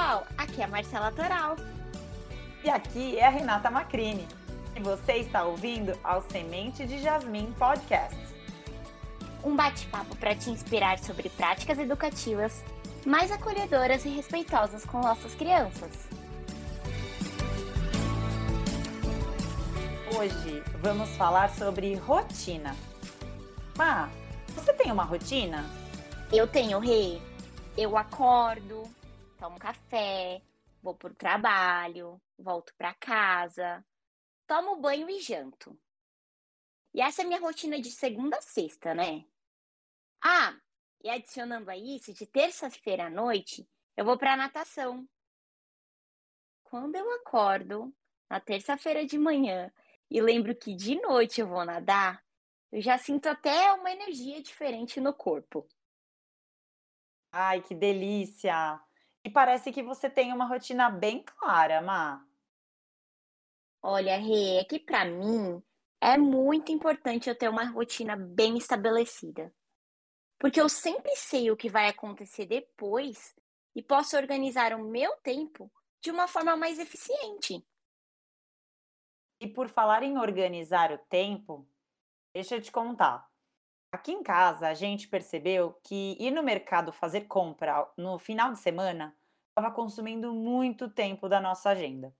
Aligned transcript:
pessoal, 0.00 0.26
aqui 0.38 0.62
é 0.62 0.64
a 0.64 0.68
Marcela 0.68 1.12
Toral. 1.12 1.56
E 2.64 2.70
aqui 2.70 3.18
é 3.18 3.26
a 3.26 3.28
Renata 3.28 3.70
Macrini. 3.70 4.26
E 4.74 4.80
você 4.80 5.16
está 5.16 5.44
ouvindo 5.44 5.92
ao 6.02 6.22
Semente 6.22 6.86
de 6.86 7.02
Jasmim 7.02 7.52
Podcast. 7.58 8.18
Um 9.44 9.54
bate-papo 9.54 10.16
para 10.16 10.34
te 10.34 10.48
inspirar 10.48 10.98
sobre 10.98 11.28
práticas 11.28 11.78
educativas 11.78 12.64
mais 13.04 13.30
acolhedoras 13.30 14.06
e 14.06 14.08
respeitosas 14.08 14.86
com 14.86 15.00
nossas 15.00 15.34
crianças. 15.34 16.08
Hoje 20.16 20.62
vamos 20.80 21.10
falar 21.10 21.50
sobre 21.50 21.94
rotina. 21.96 22.74
Má, 23.76 24.08
você 24.54 24.72
tem 24.72 24.90
uma 24.90 25.04
rotina? 25.04 25.66
Eu 26.32 26.46
tenho, 26.46 26.78
Rei. 26.78 27.20
Eu 27.76 27.96
acordo, 27.98 28.84
tomo 29.40 29.58
café, 29.58 30.42
vou 30.82 30.94
pro 30.94 31.14
trabalho, 31.14 32.20
volto 32.38 32.74
para 32.76 32.92
casa, 32.92 33.82
tomo 34.46 34.76
banho 34.76 35.08
e 35.08 35.18
janto. 35.18 35.80
E 36.92 37.00
essa 37.00 37.22
é 37.22 37.24
a 37.24 37.28
minha 37.28 37.40
rotina 37.40 37.80
de 37.80 37.90
segunda 37.90 38.36
a 38.36 38.42
sexta, 38.42 38.94
né? 38.94 39.24
Ah, 40.22 40.54
e 41.02 41.08
adicionando 41.08 41.70
a 41.70 41.76
isso, 41.76 42.12
de 42.12 42.26
terça-feira 42.26 43.06
à 43.06 43.10
noite, 43.10 43.66
eu 43.96 44.04
vou 44.04 44.18
para 44.18 44.36
natação. 44.36 45.08
Quando 46.62 46.96
eu 46.96 47.10
acordo 47.14 47.94
na 48.28 48.40
terça-feira 48.40 49.06
de 49.06 49.18
manhã 49.18 49.72
e 50.10 50.20
lembro 50.20 50.54
que 50.54 50.74
de 50.74 51.00
noite 51.00 51.40
eu 51.40 51.48
vou 51.48 51.64
nadar, 51.64 52.22
eu 52.70 52.82
já 52.82 52.98
sinto 52.98 53.26
até 53.26 53.72
uma 53.72 53.90
energia 53.90 54.42
diferente 54.42 55.00
no 55.00 55.14
corpo. 55.14 55.66
Ai, 57.32 57.62
que 57.62 57.74
delícia! 57.74 58.78
E 59.24 59.30
parece 59.30 59.72
que 59.72 59.82
você 59.82 60.08
tem 60.08 60.32
uma 60.32 60.46
rotina 60.46 60.88
bem 60.88 61.22
clara, 61.22 61.82
Má. 61.82 62.24
Olha, 63.82 64.16
Rê, 64.16 64.58
é 64.58 64.64
que 64.64 64.78
para 64.78 65.04
mim 65.04 65.62
é 66.00 66.16
muito 66.16 66.72
importante 66.72 67.28
eu 67.28 67.36
ter 67.36 67.48
uma 67.48 67.64
rotina 67.64 68.16
bem 68.16 68.56
estabelecida. 68.56 69.54
Porque 70.38 70.60
eu 70.60 70.68
sempre 70.68 71.14
sei 71.16 71.50
o 71.50 71.56
que 71.56 71.68
vai 71.68 71.88
acontecer 71.88 72.46
depois 72.46 73.34
e 73.74 73.82
posso 73.82 74.16
organizar 74.16 74.72
o 74.72 74.84
meu 74.84 75.16
tempo 75.18 75.70
de 76.02 76.10
uma 76.10 76.26
forma 76.26 76.56
mais 76.56 76.78
eficiente. 76.78 77.62
E 79.38 79.48
por 79.48 79.68
falar 79.68 80.02
em 80.02 80.18
organizar 80.18 80.92
o 80.92 80.98
tempo, 80.98 81.68
deixa 82.32 82.56
eu 82.56 82.62
te 82.62 82.72
contar. 82.72 83.29
Aqui 83.92 84.12
em 84.12 84.22
casa, 84.22 84.68
a 84.68 84.74
gente 84.74 85.08
percebeu 85.08 85.74
que 85.82 86.16
ir 86.20 86.30
no 86.30 86.42
mercado 86.44 86.92
fazer 86.92 87.22
compra 87.22 87.88
no 87.96 88.18
final 88.18 88.52
de 88.52 88.58
semana 88.60 89.16
estava 89.48 89.74
consumindo 89.74 90.32
muito 90.32 90.88
tempo 90.88 91.28
da 91.28 91.40
nossa 91.40 91.70
agenda. 91.70 92.14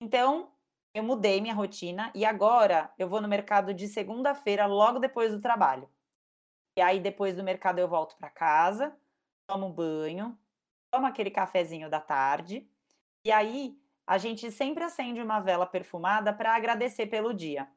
Então, 0.00 0.52
eu 0.94 1.02
mudei 1.02 1.40
minha 1.40 1.54
rotina 1.54 2.12
e 2.14 2.24
agora 2.24 2.92
eu 2.98 3.08
vou 3.08 3.20
no 3.20 3.28
mercado 3.28 3.74
de 3.74 3.88
segunda-feira, 3.88 4.66
logo 4.66 4.98
depois 4.98 5.32
do 5.32 5.40
trabalho. 5.40 5.88
E 6.76 6.82
aí, 6.82 7.00
depois 7.00 7.36
do 7.36 7.44
mercado, 7.44 7.78
eu 7.78 7.88
volto 7.88 8.16
para 8.16 8.30
casa, 8.30 8.96
tomo 9.46 9.70
banho, 9.72 10.38
tomo 10.90 11.06
aquele 11.06 11.30
cafezinho 11.30 11.90
da 11.90 12.00
tarde, 12.00 12.68
e 13.24 13.32
aí 13.32 13.78
a 14.06 14.18
gente 14.18 14.50
sempre 14.50 14.84
acende 14.84 15.20
uma 15.22 15.40
vela 15.40 15.66
perfumada 15.66 16.32
para 16.32 16.54
agradecer 16.54 17.06
pelo 17.06 17.34
dia. 17.34 17.68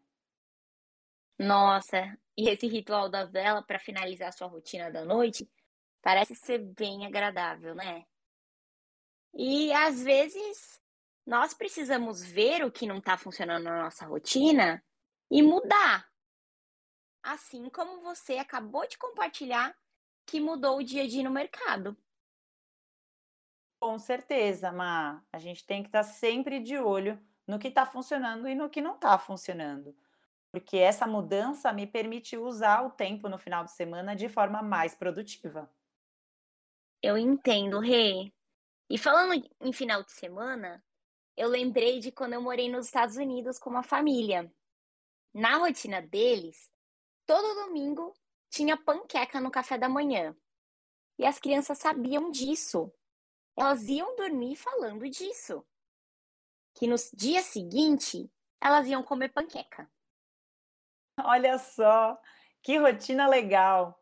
Nossa, 1.38 2.18
e 2.38 2.50
esse 2.50 2.68
ritual 2.68 3.10
da 3.10 3.26
vela 3.26 3.62
para 3.62 3.80
finalizar 3.80 4.32
sua 4.34 4.48
rotina 4.48 4.92
da 4.92 5.04
noite 5.04 5.50
parece 6.02 6.36
ser 6.36 6.60
bem 6.60 7.06
agradável, 7.06 7.74
né? 7.74 8.06
E 9.34 9.74
às 9.74 10.02
vezes 10.04 10.82
nós 11.26 11.54
precisamos 11.54 12.24
ver 12.24 12.64
o 12.64 12.72
que 12.72 12.86
não 12.86 12.98
está 12.98 13.18
funcionando 13.18 13.64
na 13.64 13.84
nossa 13.84 14.06
rotina 14.06 14.84
e 15.32 15.42
mudar. 15.42 16.08
Assim 17.24 17.70
como 17.70 18.02
você 18.02 18.38
acabou 18.38 18.86
de 18.88 18.98
compartilhar 18.98 19.76
que 20.26 20.40
mudou 20.40 20.78
o 20.78 20.84
dia 20.84 21.04
a 21.04 21.08
dia 21.08 21.24
no 21.24 21.32
mercado. 21.32 21.98
Com 23.80 23.98
certeza, 23.98 24.72
Ma. 24.72 25.24
A 25.32 25.40
gente 25.40 25.66
tem 25.66 25.82
que 25.82 25.90
estar 25.90 26.04
tá 26.04 26.10
sempre 26.10 26.60
de 26.60 26.78
olho 26.78 27.20
no 27.48 27.58
que 27.58 27.70
está 27.70 27.86
funcionando 27.86 28.48
e 28.48 28.56
no 28.56 28.70
que 28.70 28.82
não 28.82 28.96
está 28.96 29.18
funcionando 29.18 29.96
porque 30.54 30.78
essa 30.78 31.08
mudança 31.08 31.74
me 31.74 31.88
permite 31.88 32.38
usar 32.38 32.86
o 32.86 32.92
tempo 32.92 33.28
no 33.28 33.40
final 33.40 33.66
de 33.66 33.72
semana 33.72 34.16
de 34.16 34.30
forma 34.30 34.62
mais 34.62 34.94
produtiva. 34.94 35.68
Eu 37.02 37.18
entendo, 37.18 37.80
Rê. 37.80 38.32
E 38.88 38.96
falando 39.00 39.44
em 39.60 39.74
final 39.74 40.04
de 40.04 40.12
semana, 40.12 40.86
eu 41.36 41.50
lembrei 41.50 42.00
de 42.00 42.12
quando 42.12 42.34
eu 42.34 42.42
morei 42.42 42.70
nos 42.70 42.86
Estados 42.86 43.18
Unidos 43.18 43.58
com 43.58 43.72
uma 43.72 43.82
família. 43.82 44.54
Na 45.34 45.58
rotina 45.58 46.04
deles, 46.04 46.72
todo 47.26 47.66
domingo 47.66 48.14
tinha 48.52 48.78
panqueca 48.78 49.42
no 49.42 49.50
café 49.50 49.76
da 49.76 49.90
manhã. 49.90 50.38
E 51.18 51.26
as 51.26 51.40
crianças 51.40 51.80
sabiam 51.80 52.30
disso. 52.30 52.94
Elas 53.58 53.88
iam 53.88 54.16
dormir 54.16 54.56
falando 54.56 55.10
disso. 55.10 55.66
Que 56.76 56.86
no 56.86 56.96
dia 57.12 57.42
seguinte, 57.42 58.32
elas 58.62 58.86
iam 58.86 59.02
comer 59.02 59.30
panqueca. 59.30 59.92
Olha 61.22 61.58
só, 61.58 62.20
que 62.62 62.78
rotina 62.78 63.28
legal. 63.28 64.00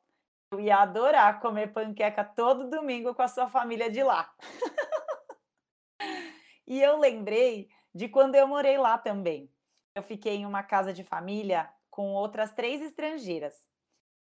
Eu 0.51 0.59
ia 0.59 0.77
adorar 0.77 1.39
comer 1.39 1.73
panqueca 1.73 2.23
todo 2.23 2.69
domingo 2.69 3.13
com 3.13 3.21
a 3.21 3.27
sua 3.27 3.47
família 3.47 3.89
de 3.89 4.03
lá. 4.03 4.33
e 6.67 6.81
eu 6.81 6.97
lembrei 6.97 7.69
de 7.93 8.07
quando 8.07 8.35
eu 8.35 8.47
morei 8.47 8.77
lá 8.77 8.97
também. 8.97 9.49
Eu 9.95 10.03
fiquei 10.03 10.37
em 10.37 10.45
uma 10.45 10.63
casa 10.63 10.93
de 10.93 11.03
família 11.03 11.69
com 11.89 12.13
outras 12.13 12.53
três 12.53 12.81
estrangeiras. 12.81 13.67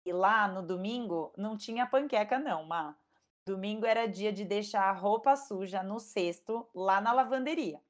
E 0.05 0.11
lá 0.11 0.47
no 0.47 0.61
domingo 0.61 1.33
não 1.37 1.57
tinha 1.57 1.87
panqueca, 1.87 2.37
não, 2.37 2.65
Má. 2.65 2.95
Domingo 3.45 3.85
era 3.85 4.07
dia 4.07 4.31
de 4.31 4.45
deixar 4.45 4.83
a 4.83 4.93
roupa 4.93 5.35
suja 5.35 5.83
no 5.83 5.99
cesto 5.99 6.67
lá 6.73 7.01
na 7.01 7.11
lavanderia. 7.11 7.81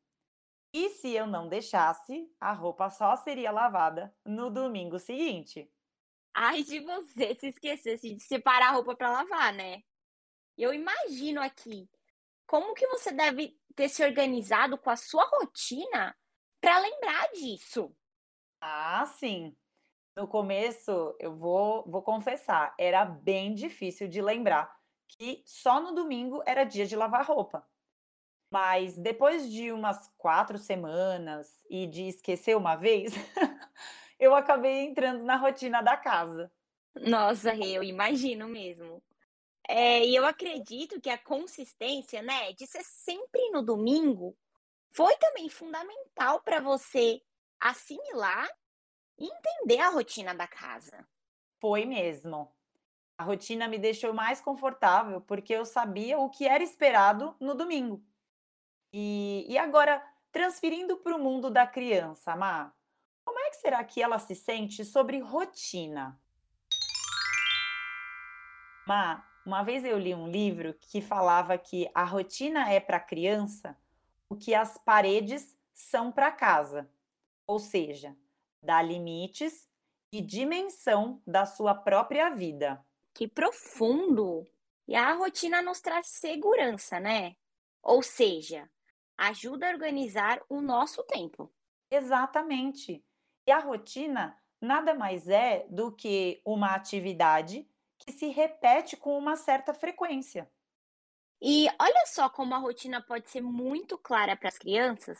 E 0.74 0.90
se 0.90 1.12
eu 1.14 1.26
não 1.26 1.48
deixasse, 1.48 2.30
a 2.40 2.52
roupa 2.52 2.90
só 2.90 3.16
seria 3.16 3.50
lavada 3.52 4.14
no 4.26 4.50
domingo 4.50 5.00
seguinte. 5.00 5.72
Ai 6.34 6.64
de 6.64 6.80
você 6.80 7.36
se 7.36 7.48
esquecesse 7.48 8.14
de 8.14 8.20
separar 8.22 8.70
a 8.70 8.72
roupa 8.72 8.96
para 8.96 9.12
lavar, 9.12 9.54
né? 9.54 9.84
Eu 10.58 10.74
imagino 10.74 11.42
aqui 11.42 11.90
como 12.48 12.74
que 12.74 12.88
você 12.88 13.12
deve 13.12 13.60
ter 13.76 13.90
se 13.90 14.04
organizado 14.04 14.78
com 14.78 14.90
a 14.90 14.96
sua 14.98 15.26
rotina 15.26 16.18
para 16.62 16.80
lembrar 16.80 17.32
disso. 17.34 17.96
Ah, 18.62 19.06
sim. 19.06 19.56
No 20.16 20.28
começo, 20.28 21.16
eu 21.20 21.36
vou, 21.36 21.84
vou 21.90 22.02
confessar, 22.04 22.76
era 22.80 23.06
bem 23.06 23.56
difícil 23.56 24.08
de 24.08 24.22
lembrar 24.22 24.76
que 25.10 25.44
só 25.46 25.82
no 25.82 25.94
domingo 25.94 26.44
era 26.46 26.64
dia 26.66 26.86
de 26.86 26.96
lavar 26.96 27.26
roupa. 27.26 27.68
Mas 28.54 28.96
depois 28.96 29.52
de 29.52 29.72
umas 29.72 30.14
quatro 30.16 30.60
semanas 30.60 31.60
e 31.68 31.88
de 31.88 32.04
esquecer 32.04 32.56
uma 32.56 32.76
vez, 32.76 33.12
eu 34.20 34.36
acabei 34.36 34.82
entrando 34.82 35.24
na 35.24 35.38
rotina 35.38 35.82
da 35.82 35.98
casa. 35.98 36.52
Nossa, 36.94 37.56
eu 37.56 37.82
imagino 37.82 38.48
mesmo. 38.48 39.02
É, 39.68 40.06
e 40.06 40.16
eu 40.16 40.24
acredito 40.24 41.02
que 41.02 41.10
a 41.10 41.18
consistência, 41.18 42.22
né, 42.22 42.54
de 42.54 42.68
ser 42.68 42.84
sempre 42.84 43.50
no 43.50 43.64
domingo, 43.64 44.38
foi 44.92 45.18
também 45.18 45.50
fundamental 45.50 46.40
para 46.42 46.60
você 46.60 47.24
assimilar 47.60 48.48
e 49.18 49.26
entender 49.26 49.80
a 49.80 49.90
rotina 49.90 50.36
da 50.36 50.46
casa. 50.46 51.04
Foi 51.60 51.86
mesmo. 51.86 52.54
A 53.18 53.24
rotina 53.24 53.68
me 53.68 53.80
deixou 53.80 54.14
mais 54.14 54.40
confortável 54.40 55.22
porque 55.22 55.54
eu 55.54 55.66
sabia 55.66 56.20
o 56.20 56.30
que 56.30 56.48
era 56.48 56.64
esperado 56.64 57.36
no 57.40 57.56
domingo. 57.56 58.13
E, 58.94 59.46
e 59.50 59.58
agora, 59.58 60.06
transferindo 60.32 60.98
para 60.98 61.16
o 61.16 61.20
mundo 61.20 61.50
da 61.50 61.66
criança, 61.66 62.36
Má, 62.36 62.72
como 63.26 63.40
é 63.40 63.50
que 63.50 63.56
será 63.56 63.84
que 63.84 64.02
ela 64.02 64.20
se 64.20 64.36
sente 64.36 64.86
sobre 64.86 65.18
rotina? 65.20 66.20
Má, 68.86 69.28
uma 69.44 69.64
vez 69.64 69.84
eu 69.84 69.98
li 69.98 70.14
um 70.14 70.30
livro 70.30 70.76
que 70.76 71.02
falava 71.02 71.58
que 71.58 71.90
a 71.96 72.04
rotina 72.04 72.72
é 72.72 72.80
para 72.80 72.98
a 72.98 73.00
criança 73.00 73.76
o 74.30 74.36
que 74.36 74.54
as 74.54 74.78
paredes 74.78 75.58
são 75.74 76.12
para 76.12 76.32
casa, 76.32 76.90
ou 77.48 77.60
seja, 77.60 78.16
dá 78.62 78.82
limites 78.82 79.68
e 80.12 80.22
dimensão 80.22 81.22
da 81.26 81.46
sua 81.46 81.74
própria 81.74 82.30
vida. 82.30 82.84
Que 83.14 83.28
profundo! 83.28 84.48
E 84.88 84.96
a 84.96 85.14
rotina 85.14 85.62
nos 85.62 85.80
traz 85.82 86.08
segurança, 86.08 87.00
né? 87.00 87.36
Ou 87.82 88.02
seja, 88.02 88.70
ajuda 89.18 89.68
a 89.68 89.72
organizar 89.72 90.42
o 90.50 90.62
nosso 90.62 91.04
tempo. 91.04 91.52
Exatamente. 91.90 93.04
E 93.48 93.52
a 93.52 93.60
rotina 93.60 94.38
nada 94.60 94.94
mais 94.94 95.28
é 95.28 95.68
do 95.70 95.92
que 95.92 96.42
uma 96.46 96.74
atividade 96.74 97.68
que 97.98 98.12
se 98.12 98.28
repete 98.28 98.98
com 98.98 99.18
uma 99.18 99.36
certa 99.36 99.74
frequência. 99.74 100.50
E 101.42 101.68
olha 101.80 102.06
só 102.06 102.30
como 102.30 102.56
a 102.56 102.58
rotina 102.58 103.02
pode 103.02 103.30
ser 103.30 103.42
muito 103.42 103.98
clara 103.98 104.36
para 104.36 104.48
as 104.48 104.58
crianças 104.58 105.20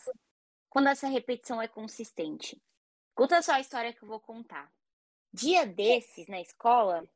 quando 0.70 0.88
essa 0.88 1.08
repetição 1.08 1.62
é 1.62 1.68
consistente. 1.68 2.62
Conta 3.14 3.42
só 3.42 3.54
a 3.54 3.60
história 3.60 3.94
que 3.94 4.04
eu 4.04 4.08
vou 4.08 4.20
contar. 4.20 4.72
Dia 5.32 5.66
desses, 5.66 6.28
na 6.28 6.40
escola, 6.40 7.08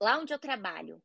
lá 0.00 0.18
onde 0.18 0.32
eu 0.32 0.38
trabalho, 0.38 1.02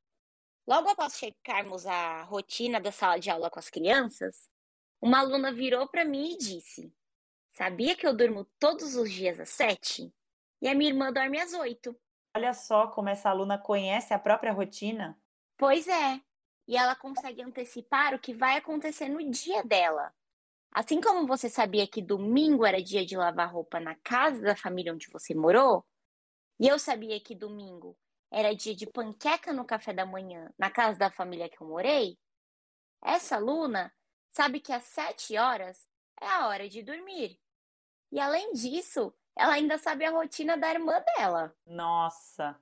logo 0.67 0.89
após 0.89 1.17
checarmos 1.17 1.85
a 1.85 2.23
rotina 2.23 2.79
da 2.79 2.91
sala 2.91 3.19
de 3.19 3.29
aula 3.29 3.49
com 3.49 3.59
as 3.59 3.69
crianças, 3.69 4.49
uma 5.05 5.19
aluna 5.19 5.53
virou 5.53 5.87
para 5.87 6.03
mim 6.03 6.33
e 6.33 6.37
disse: 6.37 6.91
Sabia 7.49 7.95
que 7.95 8.07
eu 8.07 8.17
durmo 8.17 8.43
todos 8.57 8.95
os 8.95 9.11
dias 9.11 9.39
às 9.39 9.49
sete? 9.49 10.11
E 10.59 10.67
a 10.67 10.73
minha 10.73 10.89
irmã 10.89 11.13
dorme 11.13 11.39
às 11.39 11.53
oito. 11.53 11.95
Olha 12.35 12.53
só 12.55 12.87
como 12.87 13.07
essa 13.07 13.29
aluna 13.29 13.55
conhece 13.55 14.15
a 14.15 14.19
própria 14.19 14.51
rotina. 14.51 15.15
Pois 15.57 15.87
é, 15.87 16.19
e 16.67 16.75
ela 16.75 16.95
consegue 16.95 17.43
antecipar 17.43 18.15
o 18.15 18.19
que 18.19 18.33
vai 18.33 18.57
acontecer 18.57 19.07
no 19.07 19.23
dia 19.29 19.63
dela. 19.63 20.11
Assim 20.71 20.99
como 20.99 21.27
você 21.27 21.49
sabia 21.49 21.87
que 21.87 22.01
domingo 22.01 22.65
era 22.65 22.81
dia 22.81 23.05
de 23.05 23.15
lavar 23.15 23.53
roupa 23.53 23.79
na 23.79 23.93
casa 23.97 24.41
da 24.41 24.55
família 24.55 24.91
onde 24.91 25.07
você 25.11 25.35
morou, 25.35 25.85
e 26.59 26.67
eu 26.67 26.79
sabia 26.79 27.21
que 27.21 27.35
domingo 27.35 27.95
era 28.31 28.55
dia 28.55 28.75
de 28.75 28.87
panqueca 28.87 29.53
no 29.53 29.65
café 29.65 29.93
da 29.93 30.05
manhã 30.05 30.51
na 30.57 30.71
casa 30.71 30.97
da 30.97 31.11
família 31.11 31.47
que 31.47 31.61
eu 31.61 31.67
morei, 31.67 32.17
essa 33.03 33.35
aluna 33.35 33.93
sabe 34.35 34.59
que 34.59 34.73
às 34.73 34.83
sete 34.83 35.37
horas 35.37 35.87
é 36.19 36.27
a 36.27 36.47
hora 36.47 36.67
de 36.67 36.83
dormir. 36.83 37.39
E 38.11 38.19
além 38.19 38.51
disso, 38.51 39.13
ela 39.33 39.53
ainda 39.53 39.77
sabe 39.77 40.03
a 40.03 40.11
rotina 40.11 40.57
da 40.57 40.69
irmã 40.69 41.01
dela. 41.15 41.55
Nossa! 41.65 42.59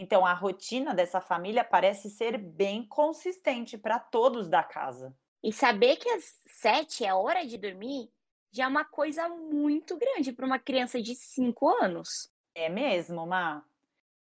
Então 0.00 0.26
a 0.26 0.32
rotina 0.32 0.92
dessa 0.92 1.20
família 1.20 1.62
parece 1.62 2.10
ser 2.10 2.36
bem 2.36 2.84
consistente 2.84 3.78
para 3.78 4.00
todos 4.00 4.48
da 4.48 4.64
casa. 4.64 5.16
E 5.44 5.52
saber 5.52 5.94
que 5.96 6.08
às 6.08 6.40
sete 6.44 7.04
é 7.04 7.14
hora 7.14 7.46
de 7.46 7.56
dormir 7.56 8.10
já 8.50 8.64
é 8.64 8.68
uma 8.68 8.84
coisa 8.84 9.28
muito 9.28 9.96
grande 9.96 10.32
para 10.32 10.44
uma 10.44 10.58
criança 10.58 11.00
de 11.00 11.14
cinco 11.14 11.68
anos. 11.68 12.30
É 12.54 12.68
mesmo, 12.68 13.24
Má? 13.26 13.64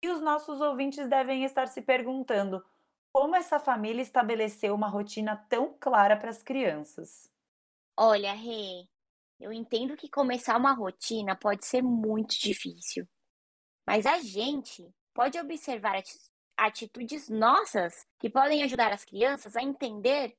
E 0.02 0.10
os 0.10 0.22
nossos 0.22 0.62
ouvintes 0.62 1.10
devem 1.10 1.44
estar 1.44 1.68
se 1.68 1.82
perguntando 1.82 2.64
como 3.14 3.36
essa 3.36 3.60
família 3.60 4.02
estabeleceu 4.02 4.74
uma 4.74 4.88
rotina 4.88 5.38
tão 5.48 5.78
clara 5.80 6.18
para 6.18 6.32
as 6.32 6.42
crianças. 6.42 7.30
Olha, 7.96 8.34
Rê, 8.34 8.88
eu 9.40 9.54
entendo 9.54 9.96
que 9.96 10.10
começar 10.10 10.58
uma 10.58 10.74
rotina 10.74 11.36
pode 11.36 11.64
ser 11.64 11.84
muito 11.84 12.32
difícil, 12.40 13.08
mas 13.86 14.08
a 14.08 14.18
gente 14.18 14.92
pode 15.14 15.40
observar 15.40 16.02
atitudes 16.58 17.30
nossas 17.30 18.04
que 18.18 18.32
podem 18.32 18.64
ajudar 18.64 18.92
as 18.92 19.06
crianças 19.06 19.56
a 19.56 19.62
entender 19.62 20.36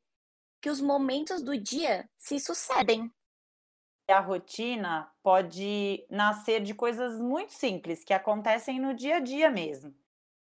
que 0.60 0.68
os 0.68 0.80
momentos 0.80 1.42
do 1.42 1.56
dia 1.56 2.08
se 2.18 2.40
sucedem. 2.40 3.08
A 4.08 4.18
rotina 4.18 5.10
pode 5.22 6.04
nascer 6.10 6.60
de 6.60 6.74
coisas 6.74 7.20
muito 7.20 7.52
simples 7.52 8.02
que 8.02 8.12
acontecem 8.12 8.80
no 8.80 8.94
dia 8.94 9.16
a 9.16 9.20
dia 9.20 9.50
mesmo. 9.50 9.94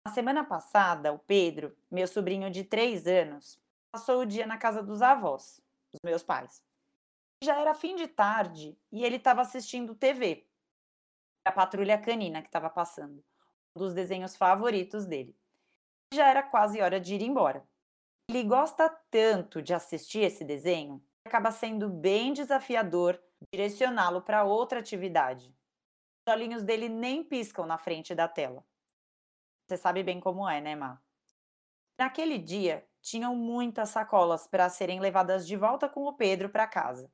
Na 0.10 0.16
semana 0.16 0.44
passada, 0.44 1.14
o 1.14 1.20
Pedro, 1.20 1.78
meu 1.92 2.08
sobrinho 2.08 2.50
de 2.50 2.64
três 2.64 3.06
anos, 3.06 3.62
passou 3.92 4.22
o 4.22 4.26
dia 4.26 4.48
na 4.48 4.58
casa 4.58 4.82
dos 4.82 5.04
avós, 5.04 5.62
dos 5.92 6.00
meus 6.04 6.24
pais. 6.24 6.64
Já 7.44 7.62
era 7.62 7.76
fim 7.76 7.96
de 7.96 8.08
tarde 8.08 8.76
e 8.92 9.06
ele 9.06 9.18
estava 9.18 9.42
assistindo 9.42 9.94
TV. 9.94 10.48
A 11.46 11.52
Patrulha 11.52 11.96
Canina 11.96 12.42
que 12.42 12.48
estava 12.48 12.72
passando, 12.72 13.24
um 13.76 13.80
dos 13.80 13.94
desenhos 13.94 14.36
favoritos 14.36 15.06
dele. 15.06 15.38
Já 16.12 16.28
era 16.28 16.42
quase 16.42 16.82
hora 16.82 17.00
de 17.00 17.14
ir 17.14 17.22
embora. 17.22 17.64
Ele 18.32 18.44
gosta 18.46 18.90
tanto 19.12 19.62
de 19.62 19.76
assistir 19.76 20.22
esse 20.22 20.44
desenho 20.44 21.04
que 21.22 21.28
acaba 21.30 21.52
sendo 21.52 21.88
bem 21.88 22.34
desafiador 22.34 23.22
direcioná-lo 23.54 24.24
para 24.24 24.44
outra 24.44 24.80
atividade. 24.80 25.56
Os 26.26 26.34
olhinhos 26.34 26.64
dele 26.64 26.90
nem 26.90 27.24
piscam 27.24 27.68
na 27.68 27.78
frente 27.78 28.16
da 28.16 28.28
tela. 28.28 28.66
Você 29.70 29.78
sabe 29.78 30.02
bem 30.02 30.20
como 30.20 30.50
é, 30.50 30.60
né, 30.60 30.76
Má? 30.76 31.00
Naquele 31.96 32.40
dia, 32.40 32.84
tinham 33.04 33.36
muitas 33.36 33.90
sacolas 33.90 34.48
para 34.48 34.68
serem 34.68 35.00
levadas 35.00 35.46
de 35.46 35.56
volta 35.56 35.88
com 35.88 36.08
o 36.08 36.14
Pedro 36.14 36.50
para 36.50 36.66
casa. 36.66 37.08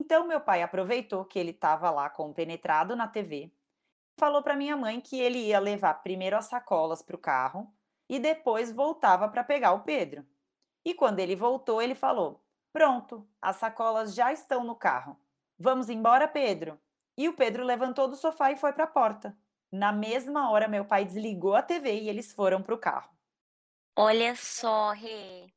Então 0.00 0.26
meu 0.26 0.40
pai 0.40 0.60
aproveitou 0.60 1.24
que 1.24 1.38
ele 1.38 1.52
estava 1.52 1.88
lá 1.88 2.10
compenetrado 2.10 2.96
na 2.96 3.06
TV, 3.06 3.52
falou 4.18 4.42
para 4.42 4.56
minha 4.56 4.76
mãe 4.76 5.00
que 5.00 5.20
ele 5.20 5.38
ia 5.38 5.60
levar 5.60 6.02
primeiro 6.02 6.36
as 6.36 6.46
sacolas 6.46 7.00
para 7.00 7.14
o 7.14 7.20
carro 7.20 7.72
e 8.08 8.18
depois 8.18 8.72
voltava 8.72 9.28
para 9.28 9.44
pegar 9.44 9.70
o 9.72 9.84
Pedro. 9.84 10.26
E 10.84 10.92
quando 10.92 11.20
ele 11.20 11.36
voltou, 11.36 11.80
ele 11.80 11.94
falou: 11.94 12.44
Pronto, 12.72 13.24
as 13.40 13.54
sacolas 13.54 14.16
já 14.16 14.32
estão 14.32 14.64
no 14.64 14.74
carro. 14.74 15.16
Vamos 15.56 15.88
embora, 15.88 16.26
Pedro. 16.26 16.76
E 17.16 17.28
o 17.28 17.36
Pedro 17.36 17.62
levantou 17.62 18.08
do 18.08 18.16
sofá 18.16 18.50
e 18.50 18.56
foi 18.56 18.72
para 18.72 18.82
a 18.82 18.88
porta. 18.88 19.38
Na 19.72 19.90
mesma 19.90 20.50
hora, 20.50 20.68
meu 20.68 20.84
pai 20.84 21.04
desligou 21.06 21.54
a 21.54 21.62
TV 21.62 22.02
e 22.02 22.08
eles 22.10 22.30
foram 22.30 22.62
para 22.62 22.74
o 22.74 22.78
carro. 22.78 23.10
Olha 23.96 24.36
só, 24.36 24.90
Rê. 24.90 25.50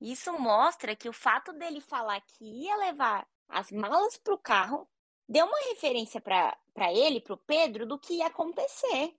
Isso 0.00 0.32
mostra 0.38 0.96
que 0.96 1.08
o 1.08 1.12
fato 1.12 1.52
dele 1.52 1.80
falar 1.80 2.20
que 2.22 2.44
ia 2.44 2.76
levar 2.76 3.28
as 3.48 3.70
malas 3.70 4.16
para 4.16 4.34
o 4.34 4.38
carro, 4.38 4.88
deu 5.28 5.46
uma 5.46 5.58
referência 5.68 6.20
para 6.20 6.92
ele, 6.92 7.20
para 7.20 7.34
o 7.34 7.38
Pedro, 7.38 7.86
do 7.86 7.98
que 7.98 8.14
ia 8.14 8.26
acontecer. 8.26 9.14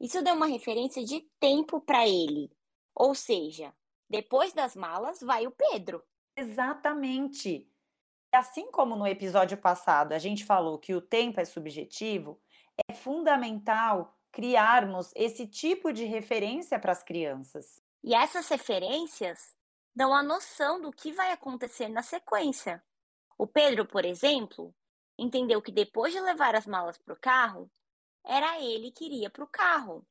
Isso 0.00 0.22
deu 0.22 0.34
uma 0.34 0.46
referência 0.46 1.04
de 1.04 1.20
tempo 1.40 1.80
para 1.80 2.06
ele. 2.06 2.50
Ou 2.94 3.14
seja, 3.14 3.74
depois 4.08 4.52
das 4.52 4.76
malas 4.76 5.20
vai 5.20 5.46
o 5.46 5.50
Pedro. 5.50 6.02
Exatamente. 6.36 7.68
Assim 8.32 8.70
como 8.70 8.94
no 8.94 9.06
episódio 9.06 9.56
passado 9.56 10.12
a 10.12 10.18
gente 10.18 10.44
falou 10.44 10.78
que 10.78 10.94
o 10.94 11.00
tempo 11.00 11.40
é 11.40 11.44
subjetivo, 11.44 12.40
é 12.86 12.92
fundamental 12.92 14.14
criarmos 14.30 15.10
esse 15.14 15.46
tipo 15.46 15.92
de 15.92 16.04
referência 16.04 16.78
para 16.78 16.92
as 16.92 17.02
crianças. 17.02 17.80
E 18.04 18.14
essas 18.14 18.48
referências 18.48 19.56
dão 19.94 20.14
a 20.14 20.22
noção 20.22 20.80
do 20.80 20.92
que 20.92 21.12
vai 21.12 21.32
acontecer 21.32 21.88
na 21.88 22.02
sequência. 22.02 22.82
O 23.36 23.46
Pedro, 23.46 23.86
por 23.86 24.04
exemplo, 24.04 24.74
entendeu 25.18 25.60
que 25.60 25.72
depois 25.72 26.12
de 26.12 26.20
levar 26.20 26.54
as 26.54 26.66
malas 26.66 26.96
para 26.98 27.14
o 27.14 27.20
carro, 27.20 27.70
era 28.24 28.60
ele 28.60 28.92
que 28.92 29.06
iria 29.06 29.30
para 29.30 29.44
o 29.44 29.48
carro. 29.48 30.06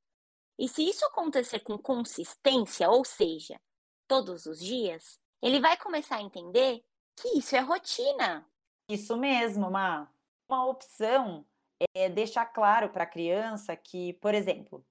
E 0.59 0.67
se 0.67 0.87
isso 0.87 1.05
acontecer 1.05 1.59
com 1.59 1.77
consistência, 1.77 2.89
ou 2.89 3.05
seja, 3.05 3.61
todos 4.07 4.45
os 4.45 4.59
dias, 4.59 5.21
ele 5.41 5.59
vai 5.59 5.77
começar 5.77 6.17
a 6.17 6.21
entender 6.21 6.83
que 7.15 7.37
isso 7.37 7.55
é 7.55 7.59
rotina. 7.59 8.45
Isso 8.89 9.15
mesmo, 9.15 9.69
Ma. 9.69 10.11
Uma 10.49 10.65
opção 10.65 11.45
é 11.93 12.09
deixar 12.09 12.45
claro 12.45 12.89
para 12.89 13.03
a 13.03 13.07
criança 13.07 13.75
que, 13.75 14.13
por 14.13 14.33
exemplo, 14.33 14.85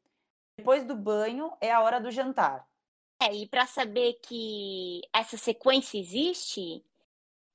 depois 0.56 0.84
do 0.84 0.96
banho 0.96 1.52
é 1.60 1.72
a 1.72 1.80
hora 1.80 2.00
do 2.00 2.10
jantar. 2.10 2.66
É, 3.20 3.34
e 3.34 3.48
para 3.48 3.66
saber 3.66 4.14
que 4.22 5.00
essa 5.12 5.36
sequência 5.36 5.98
existe, 5.98 6.84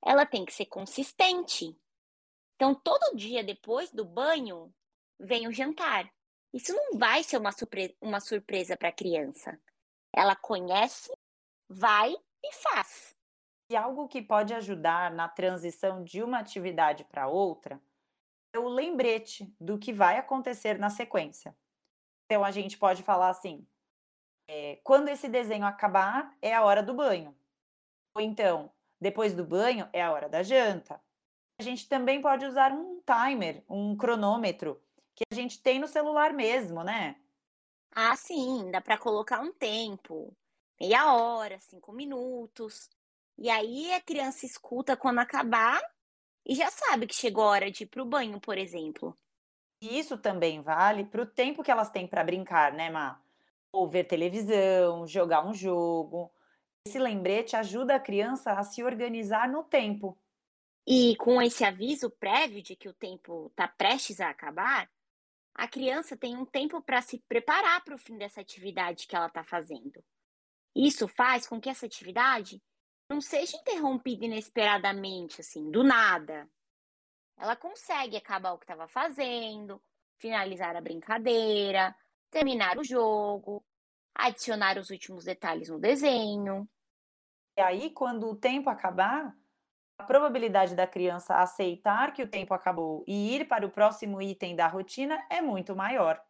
ela 0.04 0.26
tem 0.26 0.44
que 0.44 0.52
ser 0.52 0.66
consistente. 0.66 1.78
Então, 2.56 2.74
todo 2.74 3.16
dia 3.16 3.44
depois 3.44 3.90
do 3.92 4.04
banho, 4.04 4.72
vem 5.18 5.46
o 5.46 5.52
jantar. 5.52 6.12
Isso 6.52 6.72
não 6.72 6.98
vai 6.98 7.22
ser 7.22 7.38
uma, 7.38 7.52
surpre 7.52 7.96
uma 8.00 8.20
surpresa 8.20 8.76
para 8.76 8.88
a 8.88 8.92
criança. 8.92 9.58
Ela 10.14 10.36
conhece, 10.36 11.10
vai 11.68 12.12
e 12.12 12.52
faz. 12.54 13.16
E 13.70 13.76
algo 13.76 14.08
que 14.08 14.20
pode 14.20 14.52
ajudar 14.52 15.10
na 15.10 15.28
transição 15.28 16.04
de 16.04 16.22
uma 16.22 16.40
atividade 16.40 17.04
para 17.04 17.28
outra 17.28 17.80
o 18.58 18.68
lembrete 18.68 19.54
do 19.60 19.78
que 19.78 19.92
vai 19.92 20.18
acontecer 20.18 20.78
na 20.78 20.90
sequência. 20.90 21.56
Então, 22.26 22.44
a 22.44 22.50
gente 22.50 22.76
pode 22.76 23.02
falar 23.02 23.28
assim: 23.28 23.66
é, 24.48 24.80
quando 24.84 25.08
esse 25.08 25.28
desenho 25.28 25.64
acabar, 25.64 26.36
é 26.40 26.54
a 26.54 26.62
hora 26.62 26.82
do 26.82 26.94
banho. 26.94 27.36
Ou 28.14 28.20
então, 28.20 28.70
depois 29.00 29.34
do 29.34 29.44
banho 29.44 29.88
é 29.92 30.02
a 30.02 30.12
hora 30.12 30.28
da 30.28 30.42
janta. 30.42 31.00
A 31.58 31.62
gente 31.62 31.88
também 31.88 32.20
pode 32.20 32.44
usar 32.44 32.72
um 32.72 33.00
timer, 33.00 33.62
um 33.68 33.96
cronômetro, 33.96 34.82
que 35.14 35.24
a 35.30 35.34
gente 35.34 35.60
tem 35.60 35.78
no 35.78 35.86
celular 35.86 36.32
mesmo, 36.32 36.82
né? 36.82 37.16
Ah, 37.94 38.16
sim, 38.16 38.70
dá 38.70 38.80
para 38.80 38.96
colocar 38.96 39.40
um 39.40 39.52
tempo, 39.52 40.34
meia 40.80 41.14
hora, 41.14 41.60
cinco 41.60 41.92
minutos. 41.92 42.88
E 43.36 43.50
aí 43.50 43.92
a 43.92 44.00
criança 44.00 44.46
escuta 44.46 44.96
quando 44.96 45.18
acabar 45.18 45.80
e 46.44 46.54
já 46.54 46.70
sabe 46.70 47.06
que 47.06 47.14
chegou 47.14 47.44
a 47.44 47.50
hora 47.50 47.70
de 47.70 47.84
ir 47.84 47.86
para 47.86 48.02
o 48.02 48.06
banho, 48.06 48.40
por 48.40 48.58
exemplo. 48.58 49.16
Isso 49.80 50.16
também 50.16 50.60
vale 50.60 51.04
para 51.04 51.22
o 51.22 51.26
tempo 51.26 51.62
que 51.62 51.70
elas 51.70 51.90
têm 51.90 52.06
para 52.06 52.24
brincar, 52.24 52.72
né, 52.72 52.90
Má? 52.90 53.20
Ou 53.72 53.88
ver 53.88 54.04
televisão, 54.04 55.06
jogar 55.06 55.44
um 55.44 55.54
jogo. 55.54 56.32
Esse 56.86 56.98
lembrete 56.98 57.56
ajuda 57.56 57.96
a 57.96 58.00
criança 58.00 58.52
a 58.52 58.62
se 58.62 58.82
organizar 58.82 59.48
no 59.48 59.64
tempo. 59.64 60.18
E 60.86 61.16
com 61.16 61.40
esse 61.40 61.64
aviso 61.64 62.10
prévio 62.10 62.62
de 62.62 62.74
que 62.74 62.88
o 62.88 62.94
tempo 62.94 63.46
está 63.50 63.68
prestes 63.68 64.20
a 64.20 64.30
acabar, 64.30 64.90
a 65.54 65.68
criança 65.68 66.16
tem 66.16 66.36
um 66.36 66.44
tempo 66.44 66.82
para 66.82 67.00
se 67.02 67.18
preparar 67.28 67.84
para 67.84 67.94
o 67.94 67.98
fim 67.98 68.16
dessa 68.16 68.40
atividade 68.40 69.06
que 69.06 69.14
ela 69.14 69.26
está 69.26 69.44
fazendo. 69.44 70.02
Isso 70.74 71.06
faz 71.06 71.46
com 71.46 71.60
que 71.60 71.68
essa 71.68 71.86
atividade 71.86 72.60
não 73.12 73.20
seja 73.20 73.58
interrompida 73.58 74.24
inesperadamente, 74.24 75.42
assim, 75.42 75.70
do 75.70 75.84
nada. 75.84 76.48
Ela 77.36 77.54
consegue 77.54 78.16
acabar 78.16 78.52
o 78.52 78.58
que 78.58 78.64
estava 78.64 78.88
fazendo, 78.88 79.82
finalizar 80.18 80.74
a 80.74 80.80
brincadeira, 80.80 81.94
terminar 82.30 82.78
o 82.78 82.84
jogo, 82.84 83.62
adicionar 84.14 84.78
os 84.78 84.88
últimos 84.88 85.24
detalhes 85.24 85.68
no 85.68 85.78
desenho. 85.78 86.66
E 87.58 87.60
aí, 87.60 87.90
quando 87.90 88.30
o 88.30 88.36
tempo 88.36 88.70
acabar, 88.70 89.36
a 89.98 90.04
probabilidade 90.04 90.74
da 90.74 90.86
criança 90.86 91.36
aceitar 91.36 92.14
que 92.14 92.22
o 92.22 92.28
tempo 92.28 92.54
acabou 92.54 93.04
e 93.06 93.36
ir 93.36 93.46
para 93.46 93.66
o 93.66 93.70
próximo 93.70 94.22
item 94.22 94.56
da 94.56 94.66
rotina 94.66 95.22
é 95.28 95.42
muito 95.42 95.76
maior. 95.76 96.22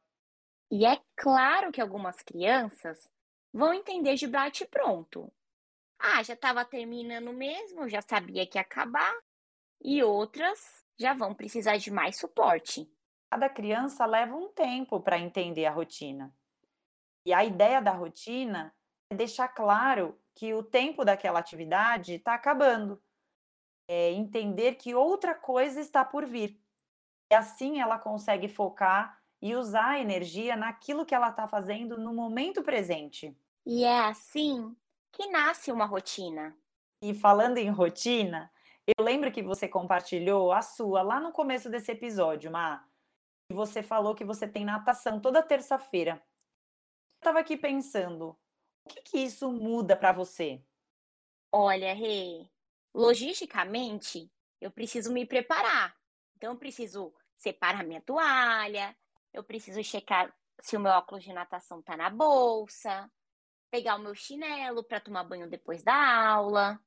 E 0.69 0.85
é 0.85 1.01
claro 1.15 1.71
que 1.71 1.81
algumas 1.81 2.17
crianças 2.23 3.09
vão 3.53 3.73
entender 3.73 4.17
de 4.17 4.27
bate 4.27 4.67
pronto. 4.67 5.33
Ah, 6.05 6.21
já 6.25 6.35
estava 6.35 6.65
terminando 6.65 7.33
mesmo, 7.33 7.89
já 7.89 8.03
sabia 8.03 8.45
que 8.45 8.59
ia 8.59 8.63
acabar. 8.63 9.15
E 9.81 10.03
outras 10.03 10.85
já 10.99 11.15
vão 11.15 11.33
precisar 11.33 11.77
de 11.77 11.93
mais 11.93 12.17
suporte. 12.17 12.93
Cada 13.31 13.49
criança 13.49 14.05
leva 14.05 14.35
um 14.35 14.49
tempo 14.49 15.01
para 15.01 15.17
entender 15.17 15.65
a 15.65 15.71
rotina. 15.71 16.35
E 17.25 17.33
a 17.33 17.45
ideia 17.45 17.81
da 17.81 17.93
rotina 17.93 18.75
é 19.11 19.15
deixar 19.15 19.47
claro 19.47 20.21
que 20.35 20.53
o 20.53 20.65
tempo 20.65 21.05
daquela 21.05 21.39
atividade 21.39 22.15
está 22.15 22.35
acabando. 22.35 23.01
É 23.87 24.11
entender 24.11 24.75
que 24.75 24.97
outra 24.97 25.37
coisa 25.37 25.81
está 25.81 26.05
por 26.05 26.27
vir. 26.27 26.61
E 27.31 27.35
assim 27.35 27.81
ela 27.81 27.97
consegue 27.97 28.49
focar 28.49 29.23
e 29.41 29.55
usar 29.55 29.91
a 29.91 30.01
energia 30.01 30.57
naquilo 30.57 31.07
que 31.07 31.15
ela 31.15 31.31
está 31.31 31.47
fazendo 31.47 31.97
no 31.97 32.13
momento 32.13 32.61
presente. 32.61 33.37
E 33.65 33.85
é 33.85 34.01
assim 34.01 34.77
que 35.13 35.27
nasce 35.29 35.71
uma 35.71 35.85
rotina. 35.85 36.57
E 37.01 37.15
falando 37.15 37.59
em 37.59 37.71
rotina, 37.71 38.51
eu 38.87 39.05
lembro 39.05 39.31
que 39.31 39.43
você 39.43 39.69
compartilhou 39.69 40.53
a 40.53 40.63
sua 40.63 41.03
lá 41.03 41.21
no 41.21 41.33
começo 41.33 41.69
desse 41.71 41.93
episódio, 41.93 42.51
Má. 42.51 42.85
E 43.51 43.55
você 43.55 43.83
falou 43.83 44.15
que 44.15 44.25
você 44.25 44.49
tem 44.49 44.65
natação 44.65 45.21
toda 45.21 45.43
terça-feira. 45.43 46.13
Eu 46.15 47.19
estava 47.19 47.39
aqui 47.39 47.57
pensando, 47.57 48.37
o 48.85 48.89
que, 48.89 49.03
que 49.03 49.19
isso 49.19 49.53
muda 49.53 49.97
para 49.97 50.13
você? 50.13 50.65
Olha, 51.53 51.93
Rê, 51.95 52.49
logisticamente, 52.95 54.33
eu 54.61 54.71
preciso 54.71 55.13
me 55.13 55.27
preparar. 55.27 55.95
Então, 56.37 56.53
eu 56.53 56.59
preciso 56.59 57.15
separar 57.37 57.85
minha 57.85 58.01
toalha, 58.01 58.97
eu 59.33 59.45
preciso 59.45 59.83
checar 59.85 60.35
se 60.61 60.77
o 60.77 60.81
meu 60.81 60.93
óculos 60.93 61.25
de 61.25 61.33
natação 61.33 61.83
tá 61.83 61.97
na 61.97 62.09
bolsa, 62.09 63.11
pegar 63.73 63.97
o 63.97 64.01
meu 64.01 64.15
chinelo 64.15 64.85
para 64.85 65.01
tomar 65.01 65.25
banho 65.25 65.49
depois 65.49 65.83
da 65.83 65.95
aula. 65.95 66.79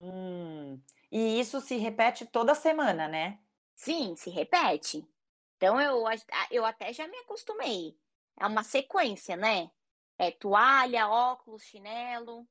Hum, 0.00 0.80
e 1.12 1.38
isso 1.38 1.60
se 1.60 1.76
repete 1.76 2.24
toda 2.24 2.54
semana, 2.54 3.06
né? 3.06 3.38
Sim, 3.76 4.16
se 4.16 4.30
repete. 4.30 5.06
Então 5.58 5.78
eu, 5.78 6.02
eu 6.50 6.64
até 6.64 6.94
já 6.94 7.06
me 7.06 7.18
acostumei. 7.18 7.94
É 8.38 8.46
uma 8.46 8.64
sequência, 8.64 9.36
né? 9.36 9.70
É 10.16 10.30
toalha, 10.30 11.08
óculos, 11.08 11.62
chinelo. 11.62 12.48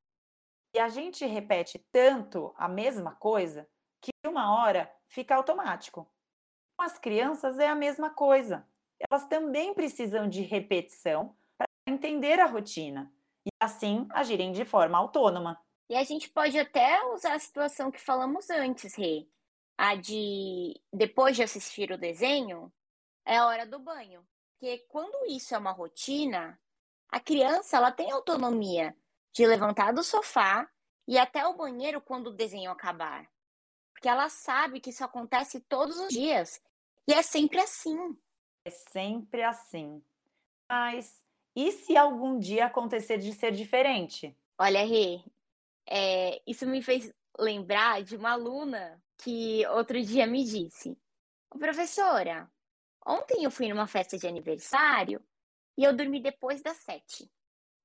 E 0.75 0.77
a 0.77 0.88
gente 0.88 1.25
repete 1.25 1.79
tanto 1.91 2.53
a 2.55 2.67
mesma 2.67 3.15
coisa 3.15 3.67
que 4.00 4.12
uma 4.24 4.62
hora 4.62 4.91
fica 5.08 5.34
automático. 5.34 6.08
Com 6.77 6.84
as 6.84 7.00
crianças 7.00 7.58
é 7.58 7.67
a 7.67 7.74
mesma 7.74 8.12
coisa. 8.12 8.67
Elas 9.10 9.27
também 9.27 9.74
precisam 9.74 10.29
de 10.29 10.41
repetição 10.41 11.36
para 11.58 11.67
entender 11.88 12.39
a 12.39 12.46
rotina 12.46 13.12
e 13.46 13.50
assim 13.60 14.08
agirem 14.12 14.51
de 14.51 14.65
forma 14.65 14.98
autônoma. 14.98 15.60
E 15.89 15.96
a 15.96 16.03
gente 16.03 16.29
pode 16.29 16.58
até 16.58 17.03
usar 17.13 17.34
a 17.34 17.39
situação 17.39 17.91
que 17.91 18.00
falamos 18.00 18.50
antes, 18.50 18.96
Rê. 18.96 19.27
A 19.77 19.96
de 19.96 20.79
depois 20.91 21.36
de 21.36 21.43
assistir 21.43 21.91
o 21.91 21.98
desenho, 21.98 22.72
é 23.25 23.38
a 23.38 23.46
hora 23.46 23.65
do 23.65 23.79
banho. 23.79 24.27
Porque 24.53 24.79
quando 24.89 25.25
isso 25.27 25.55
é 25.55 25.58
uma 25.58 25.72
rotina, 25.72 26.60
a 27.10 27.19
criança 27.19 27.77
ela 27.77 27.91
tem 27.91 28.12
autonomia 28.12 28.96
de 29.31 29.48
levantar 29.48 29.93
do 29.93 30.03
sofá 30.03 30.69
e 31.08 31.17
até 31.17 31.48
o 31.48 31.55
banheiro 31.55 32.01
quando 32.01 32.27
o 32.27 32.34
desenho 32.34 32.69
acabar. 32.69 33.27
Porque 33.93 34.08
ela 34.08 34.29
sabe 34.29 34.79
que 34.79 34.91
isso 34.91 35.03
acontece 35.03 35.60
todos 35.62 35.98
os 35.98 36.10
dias. 36.10 36.62
E 37.08 37.13
é 37.13 37.22
sempre 37.22 37.60
assim. 37.60 38.17
É 38.65 38.69
sempre 38.69 39.43
assim. 39.43 40.03
Mas 40.69 41.24
e 41.59 41.73
se 41.73 41.97
algum 41.97 42.39
dia 42.39 42.67
acontecer 42.67 43.17
de 43.17 43.33
ser 43.33 43.51
diferente? 43.51 44.33
Olha, 44.57 44.85
Rê, 44.85 45.21
é, 45.85 46.41
isso 46.47 46.65
me 46.65 46.81
fez 46.81 47.13
lembrar 47.37 48.01
de 48.01 48.15
uma 48.15 48.31
aluna 48.31 49.03
que 49.17 49.67
outro 49.67 50.01
dia 50.01 50.25
me 50.25 50.45
disse: 50.45 50.97
Professora, 51.49 52.49
ontem 53.05 53.43
eu 53.43 53.51
fui 53.51 53.67
numa 53.67 53.87
festa 53.87 54.17
de 54.17 54.25
aniversário 54.25 55.21
e 55.77 55.83
eu 55.83 55.93
dormi 55.93 56.21
depois 56.21 56.61
das 56.61 56.77
sete. 56.77 57.29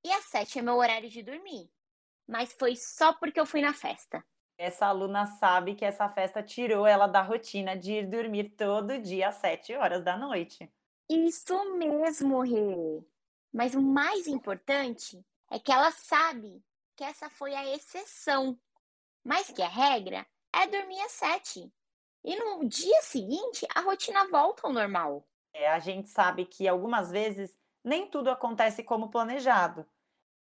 E 0.05 0.09
às 0.13 0.23
sete 0.23 0.57
é 0.57 0.61
meu 0.61 0.75
horário 0.75 1.09
de 1.09 1.21
dormir. 1.21 1.69
Mas 2.25 2.53
foi 2.53 2.77
só 2.77 3.11
porque 3.11 3.41
eu 3.41 3.45
fui 3.45 3.59
na 3.59 3.73
festa. 3.73 4.23
Essa 4.57 4.85
aluna 4.85 5.25
sabe 5.25 5.75
que 5.75 5.83
essa 5.83 6.07
festa 6.07 6.41
tirou 6.41 6.87
ela 6.87 7.07
da 7.07 7.21
rotina 7.21 7.75
de 7.75 7.91
ir 7.91 8.07
dormir 8.07 8.51
todo 8.51 9.01
dia 9.01 9.27
às 9.27 9.35
sete 9.35 9.75
horas 9.75 10.01
da 10.01 10.15
noite. 10.15 10.71
Isso 11.09 11.75
mesmo, 11.77 12.39
Rê. 12.39 13.03
Mas 13.55 13.73
o 13.73 13.81
mais 13.81 14.27
importante 14.27 15.25
é 15.49 15.57
que 15.57 15.71
ela 15.71 15.89
sabe 15.89 16.61
que 16.93 17.05
essa 17.05 17.29
foi 17.29 17.55
a 17.55 17.65
exceção, 17.73 18.59
mas 19.23 19.49
que 19.49 19.61
a 19.61 19.67
regra 19.69 20.27
é 20.51 20.67
dormir 20.67 20.99
às 20.99 21.13
sete. 21.13 21.73
E 22.21 22.35
no 22.35 22.67
dia 22.67 23.01
seguinte, 23.01 23.65
a 23.73 23.79
rotina 23.79 24.27
volta 24.27 24.67
ao 24.67 24.73
normal. 24.73 25.25
É, 25.53 25.69
a 25.69 25.79
gente 25.79 26.09
sabe 26.09 26.45
que 26.45 26.67
algumas 26.67 27.09
vezes 27.09 27.57
nem 27.81 28.09
tudo 28.09 28.29
acontece 28.29 28.83
como 28.83 29.09
planejado. 29.09 29.85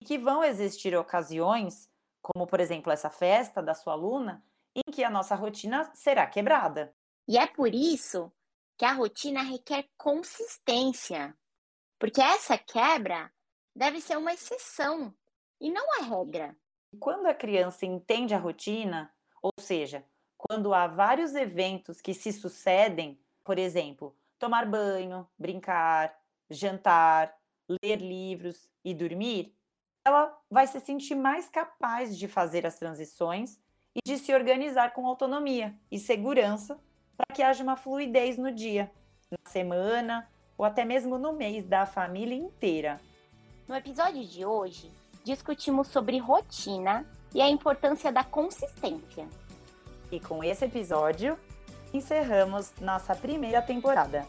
E 0.00 0.04
que 0.04 0.18
vão 0.18 0.42
existir 0.42 0.96
ocasiões, 0.96 1.88
como 2.20 2.48
por 2.48 2.58
exemplo 2.58 2.90
essa 2.90 3.10
festa 3.10 3.62
da 3.62 3.74
sua 3.74 3.92
aluna, 3.92 4.44
em 4.74 4.90
que 4.90 5.04
a 5.04 5.10
nossa 5.10 5.36
rotina 5.36 5.88
será 5.94 6.26
quebrada. 6.26 6.92
E 7.28 7.38
é 7.38 7.46
por 7.46 7.72
isso 7.72 8.32
que 8.76 8.84
a 8.84 8.92
rotina 8.92 9.40
requer 9.40 9.88
consistência. 9.96 11.32
Porque 12.04 12.20
essa 12.20 12.58
quebra 12.58 13.32
deve 13.74 13.98
ser 13.98 14.18
uma 14.18 14.34
exceção 14.34 15.14
e 15.58 15.70
não 15.70 15.86
a 15.98 16.02
regra. 16.02 16.54
Quando 17.00 17.24
a 17.24 17.32
criança 17.32 17.86
entende 17.86 18.34
a 18.34 18.38
rotina, 18.38 19.10
ou 19.40 19.50
seja, 19.58 20.04
quando 20.36 20.74
há 20.74 20.86
vários 20.86 21.34
eventos 21.34 22.02
que 22.02 22.12
se 22.12 22.30
sucedem, 22.30 23.18
por 23.42 23.58
exemplo, 23.58 24.14
tomar 24.38 24.66
banho, 24.66 25.26
brincar, 25.38 26.14
jantar, 26.50 27.34
ler 27.82 27.96
livros 28.02 28.68
e 28.84 28.92
dormir, 28.92 29.56
ela 30.06 30.38
vai 30.50 30.66
se 30.66 30.80
sentir 30.80 31.14
mais 31.14 31.48
capaz 31.48 32.18
de 32.18 32.28
fazer 32.28 32.66
as 32.66 32.78
transições 32.78 33.58
e 33.94 34.00
de 34.04 34.18
se 34.18 34.34
organizar 34.34 34.92
com 34.92 35.06
autonomia 35.06 35.74
e 35.90 35.98
segurança 35.98 36.78
para 37.16 37.34
que 37.34 37.42
haja 37.42 37.62
uma 37.62 37.76
fluidez 37.76 38.36
no 38.36 38.52
dia, 38.52 38.92
na 39.30 39.50
semana 39.50 40.28
ou 40.56 40.64
até 40.64 40.84
mesmo 40.84 41.18
no 41.18 41.32
mês 41.32 41.64
da 41.64 41.86
família 41.86 42.34
inteira. 42.34 43.00
No 43.66 43.74
episódio 43.74 44.24
de 44.24 44.44
hoje, 44.44 44.90
discutimos 45.24 45.88
sobre 45.88 46.18
rotina 46.18 47.06
e 47.34 47.40
a 47.40 47.48
importância 47.48 48.12
da 48.12 48.22
consistência. 48.22 49.26
E 50.10 50.20
com 50.20 50.44
esse 50.44 50.64
episódio, 50.64 51.38
encerramos 51.92 52.72
nossa 52.80 53.14
primeira 53.14 53.62
temporada. 53.62 54.26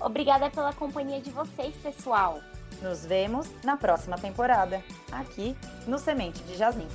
Obrigada 0.00 0.50
pela 0.50 0.72
companhia 0.72 1.20
de 1.20 1.30
vocês, 1.30 1.74
pessoal. 1.76 2.40
Nos 2.82 3.04
vemos 3.04 3.50
na 3.64 3.76
próxima 3.76 4.16
temporada, 4.16 4.82
aqui 5.10 5.56
no 5.86 5.98
Semente 5.98 6.42
de 6.44 6.56
Jasmim. 6.56 6.88